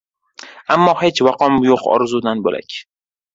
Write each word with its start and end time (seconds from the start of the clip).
Ammo 0.75 0.95
hech 1.01 1.21
vaqom 1.27 1.59
yoʻq 1.67 1.85
orzudan 1.97 2.43
boʻlak. 2.49 2.81